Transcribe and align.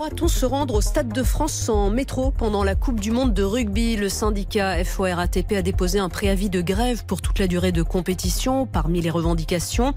Pourra-t-on 0.00 0.28
se 0.28 0.46
rendre 0.46 0.76
au 0.76 0.80
Stade 0.80 1.12
de 1.12 1.22
France 1.22 1.68
en 1.68 1.90
métro 1.90 2.30
pendant 2.30 2.64
la 2.64 2.74
Coupe 2.74 3.00
du 3.00 3.10
Monde 3.10 3.34
de 3.34 3.42
rugby? 3.42 3.96
Le 3.96 4.08
syndicat 4.08 4.82
FORATP 4.82 5.52
a 5.52 5.60
déposé 5.60 5.98
un 5.98 6.08
préavis 6.08 6.48
de 6.48 6.62
grève 6.62 7.04
pour 7.04 7.20
toute 7.20 7.38
la 7.38 7.46
durée 7.46 7.70
de 7.70 7.82
compétition. 7.82 8.64
Parmi 8.64 9.02
les 9.02 9.10
revendications, 9.10 9.92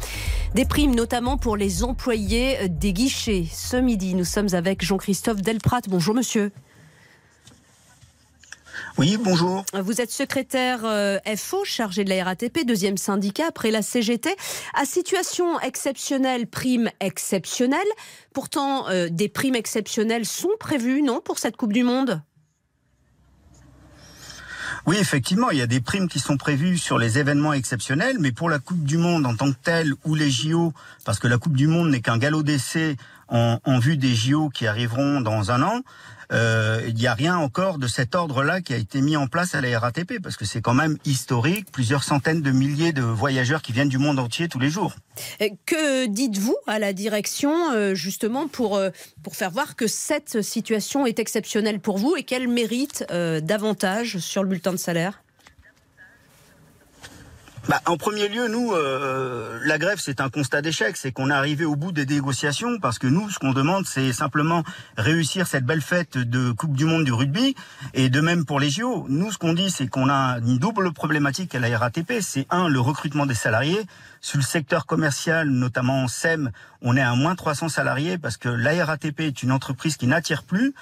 des 0.55 0.65
primes 0.65 0.93
notamment 0.93 1.37
pour 1.37 1.55
les 1.55 1.85
employés 1.85 2.67
des 2.67 2.91
guichets. 2.91 3.45
Ce 3.49 3.77
midi, 3.77 4.13
nous 4.13 4.25
sommes 4.25 4.53
avec 4.53 4.83
Jean-Christophe 4.83 5.41
Delprat. 5.41 5.84
Bonjour 5.88 6.13
monsieur. 6.13 6.51
Oui, 8.98 9.18
bonjour. 9.20 9.66
Vous 9.73 10.02
êtes 10.02 10.12
secrétaire 10.12 10.82
euh, 10.86 11.18
FO, 11.36 11.66
chargé 11.66 12.04
de 12.04 12.10
la 12.10 12.23
RATP, 12.23 12.64
deuxième 12.64 12.98
syndicat 12.98 13.46
après 13.48 13.71
la 13.71 13.82
CGT. 13.82 14.30
À 14.75 14.86
situation 14.86 15.60
exceptionnelle, 15.62 16.46
prime 16.46 16.92
exceptionnelle. 17.00 17.79
Pourtant, 18.34 18.88
euh, 18.89 19.10
des 19.10 19.29
primes 19.29 19.56
exceptionnelles 19.56 20.25
sont 20.25 20.52
prévues, 20.60 21.02
non, 21.02 21.21
pour 21.21 21.39
cette 21.39 21.57
Coupe 21.57 21.74
du 21.74 21.84
Monde? 21.84 22.21
Oui, 24.86 24.98
effectivement, 25.00 25.50
il 25.50 25.57
y 25.57 25.62
a 25.62 25.68
des 25.68 25.79
primes 25.79 26.07
qui 26.07 26.20
sont 26.20 26.37
prévues 26.37 26.78
sur 26.78 27.00
les 27.00 27.18
événements 27.18 27.54
exceptionnels, 27.54 28.18
mais 28.20 28.32
pour 28.32 28.50
la 28.50 28.60
Coupe 28.60 28.84
du 28.84 28.98
Monde 28.98 29.25
en 29.25 29.36
tant 29.36 29.51
que 29.51 29.57
telle 29.64 29.93
ou 30.06 30.14
les 30.14 30.29
JO, 30.29 30.73
parce 31.04 31.20
que 31.20 31.28
la 31.28 31.37
Coupe 31.37 31.56
du 31.56 31.68
Monde 31.68 31.89
n'est 31.89 32.02
qu'un 32.02 32.17
galop 32.17 32.44
d'essai 32.44 32.98
en, 33.33 33.80
vue 33.80 33.97
des 33.97 34.14
JO 34.14 34.50
qui 34.50 34.67
arriveront 34.67 35.19
dans 35.19 35.52
un 35.52 35.64
an, 35.64 35.81
euh, 36.31 36.81
il 36.88 36.95
n'y 36.95 37.08
a 37.08 37.14
rien 37.14 37.38
encore 37.38 37.78
de 37.78 37.88
cet 37.88 38.16
ordre-là 38.16 38.61
qui 38.61 38.73
a 38.73 38.78
été 38.78 39.02
mis 39.02 39.17
en 39.17 39.28
place 39.28 39.56
à 39.56 39.61
la 39.61 39.80
RATP, 39.80 40.22
parce 40.22 40.38
que 40.38 40.45
c'est 40.45 40.61
quand 40.61 40.73
même 40.73 40.97
historique, 41.06 41.72
plusieurs 41.72 42.03
centaines 42.03 42.42
de 42.42 42.52
milliers 42.52 42.94
de 42.94 43.02
voyageurs 43.02 43.61
qui 43.61 43.72
viennent 43.72 43.89
du 43.89 43.97
monde 43.97 44.19
entier 44.19 44.47
tous 44.47 44.59
les 44.59 44.69
jours. 44.69 44.95
Euh, 45.42 45.50
que 45.66 46.08
dites-vous 46.08 46.56
à 46.67 46.80
la 46.80 46.94
direction, 46.94 47.72
euh, 47.72 47.95
justement, 47.95 48.47
pour, 48.47 48.80
pour 49.23 49.36
faire 49.36 49.52
voir 49.52 49.75
que 49.75 49.88
cette 49.88 50.42
situation 50.42 51.06
est 51.06 51.20
exceptionnelle 51.20 51.80
pour 51.80 51.97
vous 51.97 52.16
et 52.16 52.23
qu'elle 52.23 52.47
mérite 52.47 53.06
davantage 53.09 54.20
sur 54.20 54.44
le 54.44 54.50
bulletin 54.50 54.72
de 54.72 54.78
salaire? 54.78 55.23
Bah, 57.69 57.80
en 57.86 57.95
premier 57.95 58.28
lieu, 58.28 58.50
nous, 58.50 58.73
euh, 58.73 59.58
la 59.64 59.78
grève, 59.78 59.97
c'est 59.97 60.19
un 60.19 60.30
constat 60.30 60.61
d'échec. 60.61 60.97
C'est 60.97 61.14
qu'on 61.14 61.30
est 61.30 61.33
arrivé 61.33 61.64
au 61.64 61.78
bout 61.78 61.94
des 61.94 62.05
négociations 62.05 62.78
parce 62.80 63.00
que 63.00 63.08
nous, 63.08 63.30
ce 63.30 63.39
qu'on 63.39 63.53
demande, 63.53 63.86
c'est 63.86 64.11
simplement 64.11 64.64
réussir 64.97 65.47
cette 65.47 65.66
belle 65.66 65.81
fête 65.81 66.17
de 66.17 66.52
Coupe 66.52 66.75
du 66.75 66.83
Monde 66.83 67.05
du 67.05 67.14
rugby 67.14 67.55
et 67.94 68.09
de 68.09 68.20
même 68.20 68.44
pour 68.44 68.59
les 68.59 68.70
JO. 68.70 69.05
Nous, 69.08 69.31
ce 69.31 69.38
qu'on 69.38 69.53
dit, 69.53 69.72
c'est 69.72 69.88
qu'on 69.88 70.09
a 70.09 70.39
une 70.39 70.58
double 70.58 70.92
problématique 70.92 71.55
à 71.55 71.59
la 71.59 71.78
RATP. 71.78 72.20
C'est 72.20 72.47
un, 72.50 72.67
le 72.67 72.81
recrutement 72.81 73.25
des 73.25 73.33
salariés. 73.33 73.81
Sur 74.20 74.39
le 74.39 74.44
secteur 74.44 74.86
commercial, 74.86 75.50
notamment 75.50 76.03
en 76.03 76.08
SEM, 76.09 76.52
on 76.81 76.98
est 76.98 77.02
à 77.02 77.16
moins 77.16 77.36
300 77.36 77.70
salariés 77.70 78.17
parce 78.17 78.36
que 78.36 78.50
la 78.50 78.83
RATP 78.83 79.22
est 79.22 79.42
une 79.42 79.53
entreprise 79.53 79.95
qui 79.95 80.08
n'attire 80.08 80.44
plus. 80.44 80.73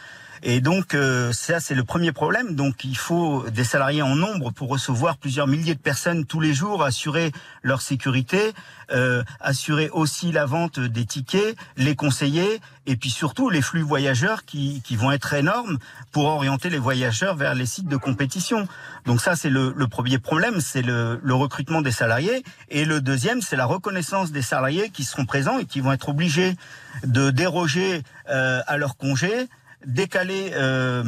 Et 0.43 0.59
donc 0.59 0.95
euh, 0.95 1.31
ça 1.33 1.59
c'est 1.59 1.75
le 1.75 1.83
premier 1.83 2.11
problème. 2.11 2.55
Donc 2.55 2.83
il 2.83 2.97
faut 2.97 3.47
des 3.49 3.63
salariés 3.63 4.01
en 4.01 4.15
nombre 4.15 4.51
pour 4.51 4.69
recevoir 4.69 5.17
plusieurs 5.17 5.47
milliers 5.47 5.75
de 5.75 5.79
personnes 5.79 6.25
tous 6.25 6.39
les 6.39 6.53
jours, 6.53 6.83
assurer 6.83 7.31
leur 7.61 7.81
sécurité, 7.81 8.53
euh, 8.91 9.23
assurer 9.39 9.89
aussi 9.91 10.31
la 10.31 10.45
vente 10.45 10.79
des 10.79 11.05
tickets, 11.05 11.55
les 11.77 11.95
conseiller 11.95 12.59
et 12.87 12.95
puis 12.95 13.11
surtout 13.11 13.51
les 13.51 13.61
flux 13.61 13.83
voyageurs 13.83 14.43
qui, 14.43 14.81
qui 14.83 14.95
vont 14.95 15.11
être 15.11 15.33
énormes 15.35 15.77
pour 16.11 16.25
orienter 16.25 16.69
les 16.71 16.79
voyageurs 16.79 17.35
vers 17.35 17.53
les 17.53 17.67
sites 17.67 17.87
de 17.87 17.97
compétition. 17.97 18.67
Donc 19.05 19.21
ça 19.21 19.35
c'est 19.35 19.51
le, 19.51 19.73
premier 19.87 20.17
problème, 20.17 20.59
c'est 20.59 20.81
le, 20.81 21.19
le 21.21 21.33
recrutement 21.35 21.81
des 21.83 21.91
salariés. 21.91 22.43
Et 22.69 22.85
le 22.85 22.99
deuxième 22.99 23.41
c'est 23.41 23.55
la 23.55 23.65
reconnaissance 23.65 24.31
des 24.31 24.41
salariés 24.41 24.89
qui 24.89 25.03
seront 25.03 25.25
présents 25.25 25.59
et 25.59 25.65
qui 25.65 25.81
vont 25.81 25.91
être 25.91 26.09
obligés 26.09 26.55
de 27.05 27.29
déroger 27.29 28.01
euh, 28.29 28.61
à 28.65 28.77
leur 28.77 28.97
congé 28.97 29.47
décaler 29.85 30.51
euh, 30.53 31.03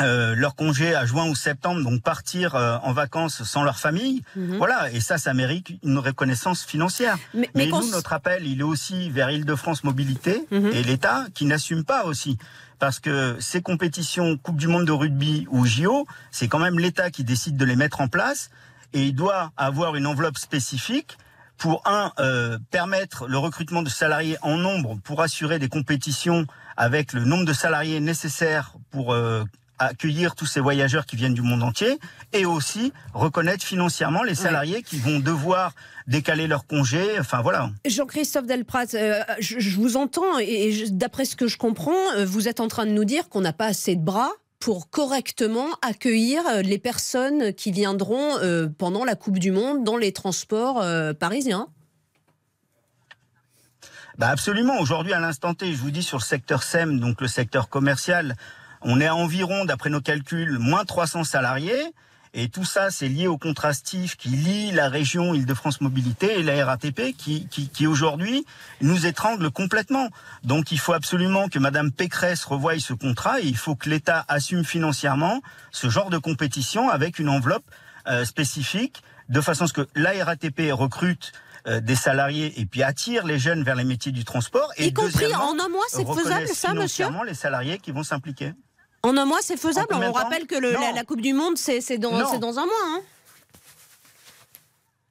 euh, 0.00 0.36
leur 0.36 0.54
congé 0.54 0.94
à 0.94 1.06
juin 1.06 1.28
ou 1.28 1.34
septembre, 1.34 1.82
donc 1.82 2.02
partir 2.02 2.54
euh, 2.54 2.76
en 2.82 2.92
vacances 2.92 3.42
sans 3.42 3.64
leur 3.64 3.78
famille. 3.78 4.22
Mhm. 4.36 4.58
Voilà, 4.58 4.92
et 4.92 5.00
ça, 5.00 5.18
ça 5.18 5.34
mérite 5.34 5.70
une 5.82 5.98
reconnaissance 5.98 6.64
financière. 6.64 7.18
Mais, 7.34 7.66
nous, 7.66 7.90
notre 7.90 8.12
appel, 8.12 8.46
il 8.46 8.60
est 8.60 8.64
aussi 8.64 9.10
vers 9.10 9.30
Île-de-France 9.30 9.82
Mobilité 9.82 10.46
mhm. 10.52 10.68
et 10.72 10.82
l'État 10.82 11.26
qui 11.34 11.46
n'assume 11.46 11.84
pas 11.84 12.04
aussi. 12.04 12.38
Parce 12.78 13.00
que 13.00 13.36
ces 13.40 13.60
compétitions 13.60 14.36
Coupe 14.36 14.56
du 14.56 14.68
Monde 14.68 14.84
de 14.84 14.92
rugby 14.92 15.48
ou 15.50 15.66
JO, 15.66 16.06
c'est 16.30 16.46
quand 16.46 16.60
même 16.60 16.78
l'État 16.78 17.10
qui 17.10 17.24
décide 17.24 17.56
de 17.56 17.64
les 17.64 17.74
mettre 17.74 18.00
en 18.00 18.06
place 18.06 18.50
et 18.92 19.02
il 19.02 19.14
doit 19.14 19.50
avoir 19.56 19.96
une 19.96 20.06
enveloppe 20.06 20.38
spécifique 20.38 21.18
pour 21.58 21.82
un 21.86 22.12
euh, 22.18 22.58
permettre 22.70 23.26
le 23.28 23.38
recrutement 23.38 23.82
de 23.82 23.88
salariés 23.88 24.36
en 24.42 24.56
nombre 24.56 24.98
pour 25.04 25.20
assurer 25.20 25.58
des 25.58 25.68
compétitions 25.68 26.46
avec 26.76 27.12
le 27.12 27.24
nombre 27.24 27.44
de 27.44 27.52
salariés 27.52 28.00
nécessaires 28.00 28.74
pour 28.90 29.12
euh, 29.12 29.44
accueillir 29.78 30.34
tous 30.34 30.46
ces 30.46 30.60
voyageurs 30.60 31.06
qui 31.06 31.16
viennent 31.16 31.34
du 31.34 31.42
monde 31.42 31.62
entier 31.62 31.98
et 32.32 32.44
aussi 32.44 32.92
reconnaître 33.14 33.64
financièrement 33.64 34.22
les 34.22 34.34
salariés 34.34 34.82
qui 34.82 34.98
vont 34.98 35.18
devoir 35.18 35.72
décaler 36.06 36.46
leur 36.46 36.66
congé. 36.66 37.18
Enfin 37.18 37.42
voilà. 37.42 37.70
Jean-Christophe 37.86 38.46
Delprat, 38.46 38.94
euh, 38.94 39.20
je, 39.40 39.76
vous 39.76 39.96
entends 39.96 40.38
et, 40.38 40.86
d'après 40.90 41.24
ce 41.24 41.36
que 41.36 41.46
je 41.46 41.56
comprends, 41.56 42.12
euh, 42.16 42.24
vous 42.24 42.48
êtes 42.48 42.60
en 42.60 42.68
train 42.68 42.86
de 42.86 42.92
nous 42.92 43.04
dire 43.04 43.28
qu'on 43.28 43.40
n'a 43.40 43.52
pas 43.52 43.66
assez 43.66 43.94
de 43.96 44.02
bras 44.02 44.30
pour 44.60 44.90
correctement 44.90 45.68
accueillir 45.82 46.42
les 46.62 46.78
personnes 46.78 47.52
qui 47.52 47.70
viendront 47.70 48.38
pendant 48.76 49.04
la 49.04 49.14
Coupe 49.14 49.38
du 49.38 49.52
Monde 49.52 49.84
dans 49.84 49.96
les 49.96 50.12
transports 50.12 50.84
parisiens 51.18 51.68
bah 54.18 54.30
absolument. 54.30 54.80
Aujourd'hui, 54.80 55.12
à 55.12 55.20
l'instant 55.20 55.54
T, 55.54 55.72
je 55.72 55.78
vous 55.78 55.92
dis 55.92 56.02
sur 56.02 56.18
le 56.18 56.24
secteur 56.24 56.64
SEM, 56.64 56.98
donc 56.98 57.20
le 57.20 57.28
secteur 57.28 57.68
commercial, 57.68 58.34
on 58.82 59.00
est 59.00 59.06
à 59.06 59.14
environ, 59.14 59.64
d'après 59.64 59.90
nos 59.90 60.00
calculs, 60.00 60.58
moins 60.58 60.84
300 60.84 61.22
salariés. 61.22 61.94
Et 62.40 62.48
tout 62.48 62.64
ça, 62.64 62.92
c'est 62.92 63.08
lié 63.08 63.26
au 63.26 63.36
contrastif 63.36 64.16
qui 64.16 64.28
lie 64.28 64.70
la 64.70 64.88
région 64.88 65.34
Île-de-France 65.34 65.80
Mobilité 65.80 66.38
et 66.38 66.44
la 66.44 66.64
RATP 66.64 67.12
qui, 67.18 67.48
qui, 67.48 67.68
qui 67.68 67.88
aujourd'hui 67.88 68.46
nous 68.80 69.06
étrangle 69.06 69.50
complètement. 69.50 70.08
Donc 70.44 70.70
il 70.70 70.78
faut 70.78 70.92
absolument 70.92 71.48
que 71.48 71.58
Madame 71.58 71.90
Pécresse 71.90 72.44
revoie 72.44 72.78
ce 72.78 72.92
contrat 72.92 73.40
et 73.40 73.46
il 73.46 73.56
faut 73.56 73.74
que 73.74 73.90
l'État 73.90 74.24
assume 74.28 74.64
financièrement 74.64 75.42
ce 75.72 75.90
genre 75.90 76.10
de 76.10 76.18
compétition 76.18 76.88
avec 76.88 77.18
une 77.18 77.28
enveloppe 77.28 77.68
euh, 78.06 78.24
spécifique 78.24 79.02
de 79.28 79.40
façon 79.40 79.64
à 79.64 79.66
ce 79.66 79.72
que 79.72 79.88
la 79.96 80.12
RATP 80.24 80.70
recrute 80.70 81.32
euh, 81.66 81.80
des 81.80 81.96
salariés 81.96 82.60
et 82.60 82.66
puis 82.66 82.84
attire 82.84 83.26
les 83.26 83.40
jeunes 83.40 83.64
vers 83.64 83.74
les 83.74 83.82
métiers 83.82 84.12
du 84.12 84.24
transport. 84.24 84.70
Et 84.76 84.86
y 84.86 84.92
compris 84.92 85.34
en 85.34 85.58
un 85.58 85.68
mois, 85.68 85.84
c'est 85.88 86.06
faisable 86.06 86.46
ça, 86.46 86.72
monsieur? 86.72 87.06
les 87.26 87.34
salariés 87.34 87.78
qui 87.78 87.90
vont 87.90 88.04
s'impliquer. 88.04 88.52
En 89.02 89.16
un 89.16 89.24
mois, 89.24 89.38
c'est 89.42 89.56
faisable. 89.56 89.88
On 89.94 90.12
rappelle 90.12 90.46
que 90.46 90.56
la, 90.56 91.04
Coupe 91.04 91.20
du 91.20 91.32
Monde, 91.32 91.56
c'est 91.56 91.98
dans, 91.98 92.38
dans, 92.38 92.58
un 92.58 92.66
mois. 92.66 92.74
Hein. 92.86 93.00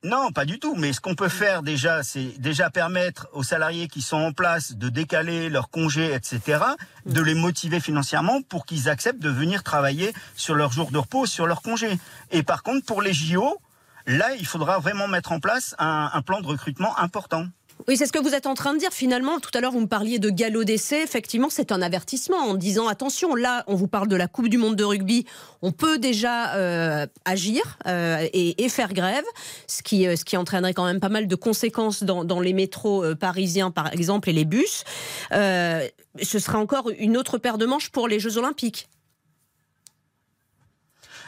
non, 0.04 0.32
pas 0.32 0.46
du 0.46 0.60
tout. 0.60 0.76
Mais 0.76 0.94
ce 0.94 1.00
qu'on 1.00 1.16
peut 1.16 1.30
faire 1.30 1.64
déjà, 1.64 2.04
c'est 2.04 2.40
déjà 2.40 2.70
permettre 2.70 3.28
aux 3.34 3.44
salariés 3.44 3.88
qui 3.88 4.02
sont 4.02 4.18
en 4.18 4.34
place 4.34 4.74
de 4.74 4.90
décaler 4.90 5.50
leurs 5.50 5.70
congés, 5.70 6.14
etc., 6.14 6.60
de 7.06 7.22
les 7.22 7.36
motiver 7.36 7.80
financièrement 7.80 8.42
pour 8.42 8.66
qu'ils 8.66 8.90
acceptent 8.90 9.22
de 9.22 9.30
venir 9.30 9.64
travailler 9.64 10.14
sur 10.36 10.56
leurs 10.56 10.72
jours 10.72 10.92
de 10.92 10.98
repos, 10.98 11.26
sur 11.26 11.48
leurs 11.48 11.62
congés. 11.62 11.98
Et 12.32 12.44
par 12.44 12.64
contre, 12.64 12.86
pour 12.86 13.02
les 13.02 13.14
JO, 13.14 13.60
Là, 14.08 14.36
il 14.40 14.46
faudra 14.46 14.80
vraiment 14.80 15.10
mettre 15.10 15.34
en 15.34 15.42
place 15.42 15.76
un, 15.80 16.22
plan 16.22 16.40
de 16.40 16.48
recrutement 16.48 16.98
important. 16.98 17.46
Oui, 17.90 17.96
c'est 17.96 18.06
ce 18.06 18.12
que 18.12 18.20
vous 18.20 18.36
êtes 18.36 18.48
en 18.48 18.54
train 18.54 18.74
de 18.74 18.80
dire 18.80 18.92
finalement. 18.92 19.40
Tout 19.40 19.50
à 19.54 19.62
l'heure, 19.62 19.72
vous 19.72 19.80
me 19.80 19.88
parliez 19.88 20.20
de 20.20 20.30
galop 20.30 20.66
d'essai. 20.66 21.02
Effectivement, 21.02 21.48
c'est 21.50 21.72
un 21.72 21.82
avertissement 21.82 22.36
en 22.36 22.54
disant 22.54 22.90
attention, 22.90 23.34
là, 23.34 23.64
on 23.68 23.76
vous 23.76 23.88
parle 23.88 24.10
de 24.10 24.18
la 24.18 24.28
Coupe 24.28 24.50
du 24.50 24.58
Monde 24.58 24.76
de 24.76 24.84
rugby. 24.84 25.26
On 25.62 25.72
peut 25.72 25.98
déjà 25.98 26.54
euh, 26.56 27.08
agir 27.24 27.78
euh, 27.88 28.28
et, 28.34 28.68
faire 28.68 28.94
grève, 28.94 29.24
ce 29.68 29.82
qui, 29.84 30.06
euh, 30.06 30.18
ce 30.18 30.26
qui 30.26 30.36
entraînerait 30.36 30.74
quand 30.74 30.84
même 30.84 31.00
pas 31.00 31.08
mal 31.08 31.28
de 31.28 31.36
conséquences 31.36 32.04
dans, 32.04 32.26
dans 32.26 32.42
les 32.42 32.52
métros 32.52 33.06
parisiens, 33.16 33.72
par 33.72 33.94
exemple, 33.94 34.30
et 34.30 34.34
les 34.34 34.44
bus. 34.44 34.84
ce 35.32 35.90
serait 36.22 36.58
encore 36.58 36.90
une 37.00 37.16
autre 37.16 37.38
paire 37.38 37.58
de 37.58 37.66
manches 37.66 37.90
pour 37.90 38.10
les 38.10 38.20
Jeux 38.20 38.38
Olympiques. 38.38 38.90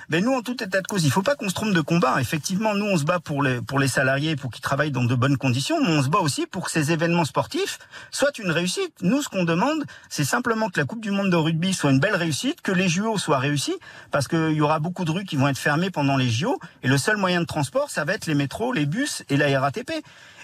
Mais 0.10 0.22
nous, 0.22 0.34
en 0.34 0.42
tout 0.42 0.64
état 0.64 0.82
de 0.82 0.88
cause, 0.88 1.06
il 1.06 1.12
faut 1.12 1.22
pas 1.22 1.36
qu'on 1.36 1.50
se 1.50 1.54
trompe 1.54 1.74
de 1.74 1.82
combat. 1.82 2.20
Effectivement, 2.20 2.74
nous, 2.74 2.86
on 2.86 2.98
se 2.98 3.04
bat 3.04 3.20
pour 3.20 3.44
les, 3.44 3.62
pour 3.62 3.78
les 3.78 3.88
salariés, 3.88 4.36
pour 4.36 4.50
qu'ils 4.50 4.64
travaillent 4.64 4.92
dans 4.92 5.04
de 5.04 5.14
bonnes 5.14 5.38
conditions, 5.38 5.80
mais 5.82 5.90
on 5.90 6.02
se 6.02 6.10
bat 6.10 6.18
aussi 6.18 6.48
pour 6.48 6.66
que 6.66 6.72
ces 6.72 6.92
événements 6.92 7.26
sportifs 7.26 7.78
soient 8.10 8.32
une 8.40 8.50
réussite. 8.50 8.92
Nous, 9.04 9.22
ce 9.22 9.30
qu'on 9.30 9.44
demande, 9.44 9.84
c'est 10.10 10.24
simplement 10.24 10.70
que 10.70 10.80
la 10.80 10.86
Coupe 10.86 11.02
du 11.02 11.12
Monde 11.12 11.30
de 11.30 11.36
rugby 11.36 11.76
soit 11.76 11.92
une 11.92 12.00
belle 12.00 12.16
réussite, 12.16 12.62
que 12.62 12.72
les 12.72 12.90
JO 12.90 13.20
soient 13.20 13.38
réussis, 13.38 13.76
parce 14.10 14.28
qu'il 14.28 14.54
y 14.54 14.62
aura 14.62 14.80
beaucoup 14.80 15.06
de 15.06 15.12
rues 15.12 15.26
qui 15.26 15.36
vont 15.36 15.48
être 15.48 15.60
fermées 15.60 15.92
pendant 15.92 16.18
les 16.18 16.30
JO, 16.30 16.60
et 16.82 16.88
le 16.88 16.98
seul 16.98 17.18
moyen 17.18 17.42
de 17.42 17.46
transport, 17.46 17.92
ça 17.92 18.04
va 18.04 18.16
être 18.16 18.26
les 18.26 18.36
métros, 18.36 18.74
les 18.74 18.88
bus 18.88 19.24
et 19.30 19.38
la 19.38 19.60
RATP. 19.60 19.92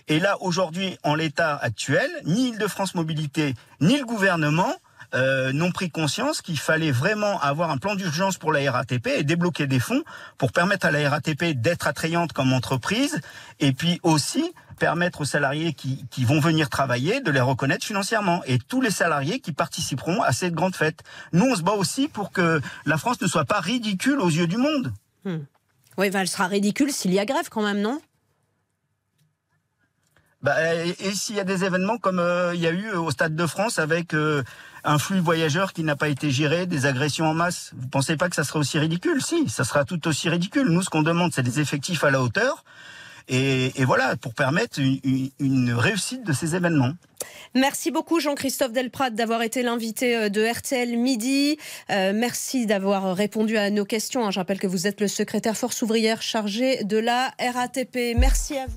Et 0.07 0.19
là, 0.19 0.37
aujourd'hui, 0.41 0.99
en 1.01 1.15
l'état 1.15 1.55
actuel, 1.55 2.09
ni 2.25 2.49
Île-de-France 2.49 2.93
Mobilité, 2.93 3.55
ni 3.81 3.97
le 3.97 4.05
gouvernement 4.05 4.71
euh, 5.13 5.53
n'ont 5.53 5.71
pris 5.71 5.89
conscience 5.89 6.41
qu'il 6.41 6.59
fallait 6.59 6.91
vraiment 6.91 7.39
avoir 7.41 7.71
un 7.71 7.77
plan 7.77 7.95
d'urgence 7.95 8.37
pour 8.37 8.51
la 8.51 8.71
RATP 8.71 9.07
et 9.07 9.23
débloquer 9.23 9.67
des 9.67 9.79
fonds 9.79 10.03
pour 10.37 10.51
permettre 10.51 10.85
à 10.85 10.91
la 10.91 11.09
RATP 11.09 11.59
d'être 11.59 11.87
attrayante 11.87 12.33
comme 12.33 12.53
entreprise 12.53 13.19
et 13.59 13.73
puis 13.73 13.99
aussi 14.03 14.53
permettre 14.79 15.21
aux 15.21 15.25
salariés 15.25 15.73
qui, 15.73 16.05
qui, 16.11 16.25
vont 16.25 16.39
venir 16.39 16.69
travailler 16.69 17.21
de 17.21 17.31
les 17.31 17.39
reconnaître 17.39 17.85
financièrement 17.85 18.41
et 18.45 18.57
tous 18.59 18.81
les 18.81 18.91
salariés 18.91 19.39
qui 19.39 19.53
participeront 19.53 20.21
à 20.21 20.33
cette 20.33 20.53
grande 20.53 20.75
fête. 20.75 21.01
Nous, 21.31 21.45
on 21.45 21.55
se 21.55 21.61
bat 21.61 21.73
aussi 21.73 22.07
pour 22.07 22.31
que 22.31 22.59
la 22.85 22.97
France 22.97 23.21
ne 23.21 23.27
soit 23.27 23.45
pas 23.45 23.61
ridicule 23.61 24.19
aux 24.19 24.29
yeux 24.29 24.47
du 24.47 24.57
monde. 24.57 24.91
Hmm. 25.23 25.45
Oui, 25.97 26.09
ben, 26.09 26.21
elle 26.21 26.27
sera 26.27 26.47
ridicule 26.47 26.91
s'il 26.91 27.13
y 27.13 27.19
a 27.19 27.25
grève 27.25 27.47
quand 27.49 27.61
même, 27.61 27.79
non? 27.79 28.01
Bah, 30.45 30.57
et, 30.75 31.15
s'il 31.15 31.35
y 31.35 31.39
a 31.39 31.43
des 31.43 31.63
événements 31.63 31.97
comme 31.97 32.19
euh, 32.19 32.53
il 32.53 32.61
y 32.61 32.67
a 32.67 32.69
eu 32.69 32.91
au 32.91 33.09
Stade 33.09 33.35
de 33.35 33.47
France 33.47 33.79
avec 33.79 34.13
euh, 34.13 34.43
un 34.83 34.99
flux 34.99 35.19
voyageurs 35.19 35.73
qui 35.73 35.83
n'a 35.83 35.95
pas 35.95 36.07
été 36.07 36.29
géré, 36.29 36.67
des 36.67 36.85
agressions 36.85 37.25
en 37.25 37.33
masse, 37.33 37.71
vous 37.75 37.87
pensez 37.87 38.15
pas 38.15 38.29
que 38.29 38.35
ça 38.35 38.43
sera 38.43 38.59
aussi 38.59 38.77
ridicule? 38.77 39.23
Si, 39.23 39.49
ça 39.49 39.63
sera 39.63 39.85
tout 39.85 40.07
aussi 40.07 40.29
ridicule. 40.29 40.67
Nous, 40.67 40.83
ce 40.83 40.91
qu'on 40.91 41.01
demande, 41.01 41.33
c'est 41.33 41.41
des 41.41 41.59
effectifs 41.59 42.03
à 42.03 42.11
la 42.11 42.21
hauteur. 42.21 42.63
Et, 43.27 43.71
voilà, 43.85 44.17
pour 44.17 44.35
permettre 44.35 44.79
une, 44.79 45.73
réussite 45.73 46.23
de 46.23 46.31
ces 46.31 46.55
événements. 46.55 46.91
Merci 47.55 47.89
beaucoup 47.89 48.19
Jean-Christophe 48.19 48.71
Delprat 48.71 49.09
d'avoir 49.09 49.41
été 49.41 49.63
l'invité 49.63 50.15
euh, 50.15 50.29
de 50.29 50.45
RTL 50.45 50.95
Midi. 50.95 51.57
merci 51.89 52.67
d'avoir 52.67 53.15
répondu 53.15 53.57
à 53.57 53.71
nos 53.71 53.85
questions. 53.85 54.27
Hein. 54.27 54.29
Je 54.29 54.37
rappelle 54.37 54.59
que 54.59 54.67
vous 54.67 54.85
êtes 54.85 55.01
le 55.01 55.07
secrétaire 55.07 55.57
force 55.57 55.81
ouvrière 55.81 56.21
chargé 56.21 56.83
de 56.83 56.97
la 56.97 57.33
RATP. 57.39 58.15
Merci 58.15 58.59
à 58.59 58.67
vous. 58.67 58.73